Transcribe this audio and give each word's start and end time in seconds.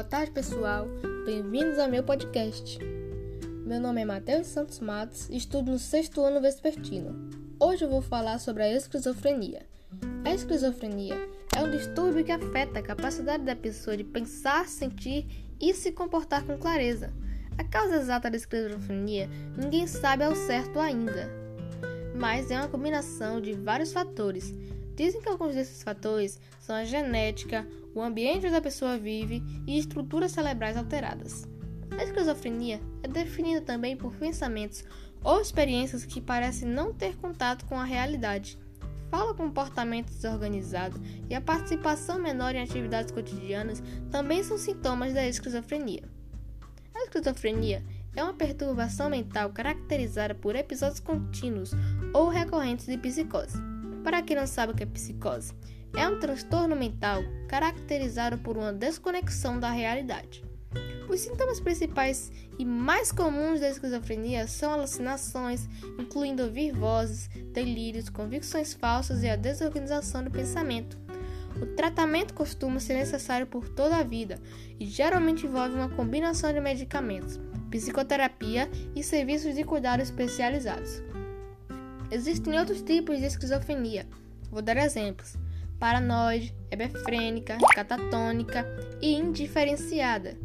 tarde, 0.00 0.30
pessoal. 0.30 0.86
Bem-vindos 1.26 1.78
ao 1.78 1.86
meu 1.86 2.02
podcast. 2.02 2.78
Meu 3.66 3.78
nome 3.78 4.00
é 4.00 4.04
Matheus 4.06 4.46
Santos 4.46 4.80
Matos 4.80 5.28
e 5.28 5.36
estudo 5.36 5.70
no 5.70 5.78
sexto 5.78 6.22
ano 6.22 6.40
vespertino. 6.40 7.28
Hoje 7.60 7.84
eu 7.84 7.90
vou 7.90 8.00
falar 8.00 8.38
sobre 8.38 8.62
a 8.62 8.72
esquizofrenia. 8.72 9.66
A 10.24 10.32
esquizofrenia 10.32 11.14
é 11.54 11.62
um 11.62 11.70
distúrbio 11.70 12.24
que 12.24 12.32
afeta 12.32 12.78
a 12.78 12.82
capacidade 12.82 13.44
da 13.44 13.54
pessoa 13.54 13.94
de 13.94 14.02
pensar, 14.02 14.66
sentir 14.66 15.26
e 15.60 15.74
se 15.74 15.92
comportar 15.92 16.42
com 16.44 16.56
clareza. 16.56 17.12
A 17.58 17.62
causa 17.62 17.96
exata 17.96 18.30
da 18.30 18.36
esquizofrenia 18.38 19.28
ninguém 19.58 19.86
sabe 19.86 20.24
ao 20.24 20.34
certo 20.34 20.80
ainda, 20.80 21.28
mas 22.18 22.50
é 22.50 22.56
uma 22.56 22.68
combinação 22.68 23.42
de 23.42 23.52
vários 23.52 23.92
fatores 23.92 24.54
Dizem 24.94 25.22
que 25.22 25.28
alguns 25.28 25.54
desses 25.54 25.82
fatores 25.82 26.38
são 26.60 26.76
a 26.76 26.84
genética, 26.84 27.66
o 27.94 28.00
ambiente 28.00 28.46
onde 28.46 28.56
a 28.56 28.62
pessoa 28.62 28.98
vive 28.98 29.42
e 29.66 29.78
estruturas 29.78 30.32
cerebrais 30.32 30.76
alteradas. 30.76 31.46
A 31.98 32.04
esquizofrenia 32.04 32.80
é 33.02 33.08
definida 33.08 33.60
também 33.60 33.96
por 33.96 34.14
pensamentos 34.16 34.84
ou 35.22 35.40
experiências 35.40 36.04
que 36.04 36.20
parecem 36.20 36.68
não 36.68 36.92
ter 36.92 37.16
contato 37.16 37.66
com 37.66 37.78
a 37.78 37.84
realidade. 37.84 38.58
Fala 39.10 39.34
comportamento 39.34 40.08
desorganizado 40.08 41.00
e 41.28 41.34
a 41.34 41.40
participação 41.40 42.18
menor 42.18 42.54
em 42.54 42.62
atividades 42.62 43.12
cotidianas 43.12 43.82
também 44.10 44.42
são 44.42 44.56
sintomas 44.56 45.12
da 45.12 45.26
esquizofrenia. 45.28 46.08
A 46.94 47.04
esquizofrenia 47.04 47.84
é 48.16 48.22
uma 48.22 48.34
perturbação 48.34 49.10
mental 49.10 49.50
caracterizada 49.50 50.34
por 50.34 50.56
episódios 50.56 51.00
contínuos 51.00 51.72
ou 52.14 52.28
recorrentes 52.28 52.86
de 52.86 52.96
psicose. 52.96 53.58
Para 54.02 54.22
quem 54.22 54.36
não 54.36 54.46
sabe 54.46 54.72
o 54.72 54.76
que 54.76 54.82
é 54.82 54.86
psicose, 54.86 55.54
é 55.96 56.08
um 56.08 56.18
transtorno 56.18 56.74
mental 56.74 57.22
caracterizado 57.48 58.38
por 58.38 58.56
uma 58.56 58.72
desconexão 58.72 59.58
da 59.58 59.70
realidade. 59.70 60.44
Os 61.08 61.20
sintomas 61.20 61.60
principais 61.60 62.32
e 62.58 62.64
mais 62.64 63.12
comuns 63.12 63.60
da 63.60 63.68
esquizofrenia 63.68 64.46
são 64.46 64.72
alucinações, 64.72 65.68
incluindo 65.98 66.44
ouvir 66.44 66.72
vozes, 66.72 67.28
delírios, 67.52 68.08
convicções 68.08 68.72
falsas 68.72 69.22
e 69.22 69.28
a 69.28 69.36
desorganização 69.36 70.24
do 70.24 70.30
pensamento. 70.30 70.96
O 71.60 71.66
tratamento 71.76 72.32
costuma 72.32 72.80
ser 72.80 72.94
necessário 72.94 73.46
por 73.46 73.68
toda 73.68 73.96
a 73.96 74.02
vida 74.02 74.40
e 74.80 74.86
geralmente 74.86 75.46
envolve 75.46 75.74
uma 75.74 75.90
combinação 75.90 76.52
de 76.52 76.60
medicamentos, 76.60 77.38
psicoterapia 77.70 78.70
e 78.96 79.02
serviços 79.02 79.54
de 79.54 79.64
cuidado 79.64 80.00
especializados. 80.00 81.02
Existem 82.10 82.58
outros 82.58 82.80
tipos 82.82 83.18
de 83.18 83.26
esquizofrenia. 83.26 84.06
Vou 84.50 84.62
dar 84.62 84.76
exemplos: 84.78 85.36
paranoide, 85.82 86.54
hebefrênica, 86.70 87.58
catatônica 87.74 88.64
e 89.00 89.14
indiferenciada. 89.14 90.38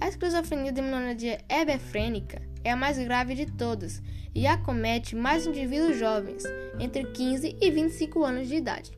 A 0.00 0.08
esquizofrenia 0.08 0.72
de 0.72 1.38
hebefrênica 1.48 2.42
é 2.64 2.72
a 2.72 2.76
mais 2.76 2.98
grave 2.98 3.36
de 3.36 3.46
todas 3.46 4.02
e 4.34 4.44
acomete 4.44 5.14
mais 5.14 5.46
indivíduos 5.46 5.96
jovens, 5.96 6.42
entre 6.80 7.04
15 7.04 7.56
e 7.60 7.70
25 7.70 8.24
anos 8.24 8.48
de 8.48 8.56
idade. 8.56 8.90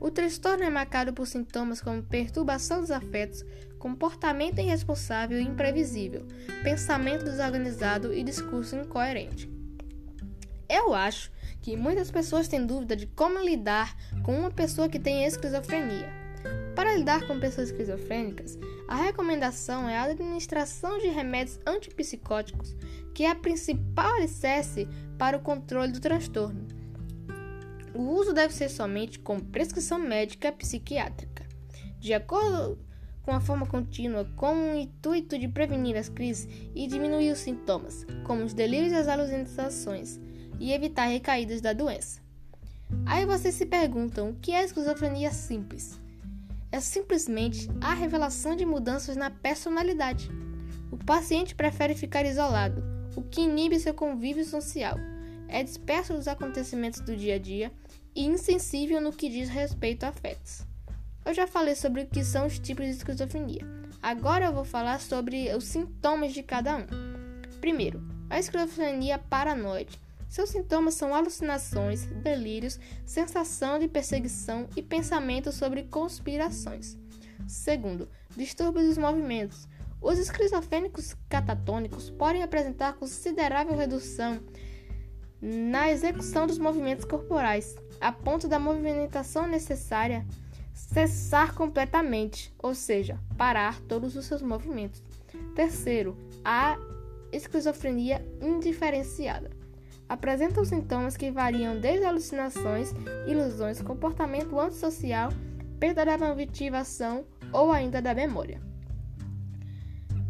O 0.00 0.10
transtorno 0.10 0.64
é 0.64 0.70
marcado 0.70 1.12
por 1.12 1.26
sintomas 1.26 1.82
como 1.82 2.02
perturbação 2.02 2.80
dos 2.80 2.90
afetos, 2.90 3.44
comportamento 3.78 4.58
irresponsável 4.58 5.38
e 5.38 5.44
imprevisível, 5.44 6.26
pensamento 6.64 7.26
desorganizado 7.26 8.14
e 8.14 8.22
discurso 8.22 8.74
incoerente. 8.74 9.50
Eu 10.66 10.94
acho 10.94 11.30
que 11.62 11.76
muitas 11.76 12.10
pessoas 12.10 12.48
têm 12.48 12.64
dúvida 12.64 12.96
de 12.96 13.06
como 13.06 13.38
lidar 13.38 13.96
com 14.22 14.38
uma 14.38 14.50
pessoa 14.50 14.88
que 14.88 14.98
tem 14.98 15.24
esquizofrenia. 15.24 16.08
Para 16.74 16.96
lidar 16.96 17.26
com 17.26 17.38
pessoas 17.38 17.70
esquizofrênicas, 17.70 18.58
a 18.88 18.94
recomendação 18.96 19.88
é 19.88 19.98
a 19.98 20.04
administração 20.04 20.98
de 20.98 21.08
remédios 21.08 21.58
antipsicóticos, 21.66 22.74
que 23.14 23.24
é 23.24 23.30
a 23.30 23.34
principal 23.34 24.14
alicerce 24.14 24.88
para 25.18 25.36
o 25.36 25.40
controle 25.40 25.92
do 25.92 26.00
transtorno. 26.00 26.66
O 27.94 28.02
uso 28.02 28.32
deve 28.32 28.54
ser 28.54 28.70
somente 28.70 29.18
com 29.18 29.40
prescrição 29.40 29.98
médica 29.98 30.50
psiquiátrica. 30.52 31.46
De 31.98 32.14
acordo 32.14 32.78
com 33.22 33.32
a 33.32 33.40
forma 33.40 33.66
contínua, 33.66 34.24
com 34.36 34.72
o 34.72 34.74
intuito 34.74 35.38
de 35.38 35.46
prevenir 35.48 35.96
as 35.96 36.08
crises 36.08 36.48
e 36.74 36.86
diminuir 36.86 37.30
os 37.30 37.40
sintomas, 37.40 38.06
como 38.24 38.42
os 38.42 38.54
delírios 38.54 38.92
e 38.92 38.96
as 38.96 39.08
alucinações 39.08 40.18
e 40.60 40.72
evitar 40.72 41.06
recaídas 41.06 41.60
da 41.60 41.72
doença. 41.72 42.20
Aí 43.06 43.24
vocês 43.24 43.54
se 43.54 43.66
perguntam 43.66 44.30
o 44.30 44.34
que 44.34 44.52
é 44.52 44.62
esquizofrenia 44.62 45.32
simples? 45.32 45.98
É 46.70 46.78
simplesmente 46.78 47.68
a 47.80 47.94
revelação 47.94 48.54
de 48.54 48.64
mudanças 48.64 49.16
na 49.16 49.30
personalidade. 49.30 50.30
O 50.92 50.96
paciente 50.96 51.54
prefere 51.54 51.94
ficar 51.94 52.24
isolado, 52.26 52.82
o 53.16 53.22
que 53.22 53.40
inibe 53.40 53.80
seu 53.80 53.94
convívio 53.94 54.44
social, 54.44 54.96
é 55.48 55.64
disperso 55.64 56.14
dos 56.14 56.28
acontecimentos 56.28 57.00
do 57.00 57.16
dia 57.16 57.34
a 57.34 57.38
dia 57.38 57.72
e 58.14 58.24
insensível 58.24 59.00
no 59.00 59.12
que 59.12 59.28
diz 59.28 59.48
respeito 59.48 60.04
a 60.04 60.08
afetos. 60.08 60.64
Eu 61.24 61.34
já 61.34 61.46
falei 61.46 61.74
sobre 61.74 62.02
o 62.02 62.06
que 62.06 62.24
são 62.24 62.46
os 62.46 62.58
tipos 62.58 62.86
de 62.86 62.92
esquizofrenia. 62.92 63.66
Agora 64.00 64.46
eu 64.46 64.52
vou 64.52 64.64
falar 64.64 65.00
sobre 65.00 65.52
os 65.54 65.64
sintomas 65.64 66.32
de 66.32 66.42
cada 66.42 66.76
um. 66.76 66.86
Primeiro, 67.60 68.00
a 68.30 68.38
esquizofrenia 68.38 69.18
paranoide 69.18 69.98
seus 70.30 70.50
sintomas 70.50 70.94
são 70.94 71.12
alucinações, 71.12 72.06
delírios, 72.06 72.78
sensação 73.04 73.80
de 73.80 73.88
perseguição 73.88 74.68
e 74.76 74.80
pensamentos 74.80 75.56
sobre 75.56 75.82
conspirações. 75.82 76.96
Segundo, 77.48 78.08
distúrbios 78.36 78.86
dos 78.86 78.96
movimentos. 78.96 79.68
Os 80.00 80.20
esquizofrênicos 80.20 81.16
catatônicos 81.28 82.10
podem 82.10 82.44
apresentar 82.44 82.94
considerável 82.94 83.76
redução 83.76 84.40
na 85.42 85.90
execução 85.90 86.46
dos 86.46 86.58
movimentos 86.58 87.04
corporais, 87.04 87.74
a 88.00 88.12
ponto 88.12 88.46
da 88.46 88.58
movimentação 88.58 89.48
necessária 89.48 90.24
cessar 90.72 91.56
completamente, 91.56 92.54
ou 92.56 92.72
seja, 92.72 93.18
parar 93.36 93.80
todos 93.80 94.14
os 94.14 94.26
seus 94.26 94.42
movimentos. 94.42 95.02
Terceiro, 95.56 96.16
a 96.44 96.78
esquizofrenia 97.32 98.24
indiferenciada 98.40 99.59
apresentam 100.10 100.64
sintomas 100.64 101.16
que 101.16 101.30
variam 101.30 101.78
desde 101.78 102.04
alucinações, 102.04 102.92
ilusões, 103.28 103.80
comportamento 103.80 104.58
antissocial, 104.58 105.30
perda 105.78 106.04
da 106.04 106.34
motivação 106.34 107.24
ou 107.52 107.70
ainda 107.70 108.02
da 108.02 108.12
memória. 108.12 108.60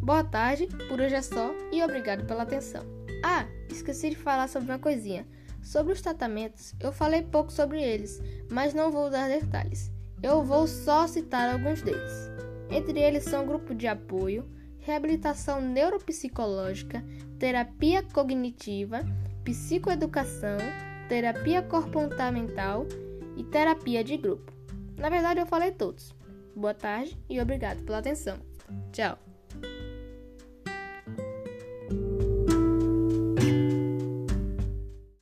Boa 0.03 0.23
tarde, 0.23 0.69
por 0.87 1.01
hoje 1.01 1.15
é 1.15 1.23
só 1.23 1.55
e 1.73 1.83
obrigado 1.83 2.27
pela 2.27 2.43
atenção. 2.43 2.85
Ah, 3.25 3.47
esqueci 3.71 4.11
de 4.11 4.17
falar 4.17 4.49
sobre 4.49 4.71
uma 4.71 4.79
coisinha. 4.79 5.27
Sobre 5.63 5.95
os 5.95 6.03
tratamentos, 6.03 6.75
eu 6.79 6.93
falei 6.93 7.23
pouco 7.23 7.51
sobre 7.51 7.83
eles, 7.83 8.21
mas 8.51 8.75
não 8.75 8.91
vou 8.91 9.09
dar 9.09 9.29
detalhes. 9.29 9.91
Eu 10.23 10.43
vou 10.45 10.67
só 10.67 11.07
citar 11.07 11.51
alguns 11.51 11.81
deles. 11.81 12.31
Entre 12.71 13.01
eles 13.01 13.25
são 13.25 13.47
grupo 13.47 13.75
de 13.75 13.87
apoio, 13.87 14.47
reabilitação 14.79 15.59
neuropsicológica, 15.61 17.03
terapia 17.39 18.03
cognitiva, 18.03 19.05
psicoeducação, 19.45 20.59
terapia 21.09 21.63
comportamental 21.63 22.87
e 23.37 23.45
terapia 23.45 24.05
de 24.05 24.17
grupo. 24.17 24.53
Na 24.97 25.09
verdade, 25.09 25.41
eu 25.41 25.47
falei 25.47 25.73
todos. 25.73 26.15
Boa 26.55 26.75
tarde 26.75 27.19
e 27.29 27.41
obrigado 27.41 27.83
pela 27.85 27.99
atenção. 27.99 28.39
Tchau! 28.93 29.30